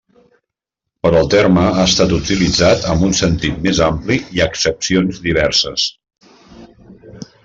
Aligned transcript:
Però 1.07 1.19
el 1.25 1.27
terme 1.33 1.65
ha 1.73 1.83
estat 1.89 2.15
utilitzat 2.15 2.87
amb 2.93 3.05
un 3.09 3.13
sentit 3.19 3.59
més 3.67 3.81
ampli 3.91 4.17
i 4.39 4.43
accepcions 4.47 5.21
diverses. 5.27 5.89